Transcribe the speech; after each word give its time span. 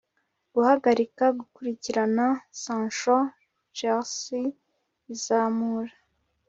guhagarika 0.53 1.23
gukurikirana 1.39 2.25
Sancho 2.61 3.17
Chelsea 3.77 4.47
izamura 5.13 5.93